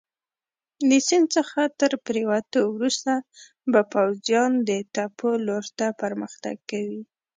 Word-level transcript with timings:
د 0.89 0.91
سیند 1.07 1.27
څخه 1.37 1.59
تر 1.79 1.91
پورېوتو 2.03 2.59
وروسته 2.77 3.11
به 3.71 3.81
پوځیان 3.93 4.51
د 4.69 4.71
تپو 4.95 5.29
لور 5.47 5.65
ته 5.77 5.87
پرمختګ 6.01 6.55
کوي. 6.69 7.01